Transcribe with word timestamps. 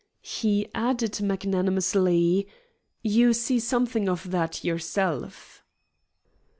He 0.23 0.67
added 0.73 1.21
magnanimously, 1.21 2.47
"You 3.03 3.33
see 3.33 3.59
something 3.59 4.09
of 4.09 4.31
that 4.31 4.63
yourself." 4.63 5.63